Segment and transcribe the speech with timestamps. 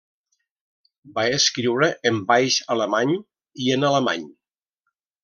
[1.17, 3.13] Va escriure en baix alemany
[3.67, 4.25] i en alemany.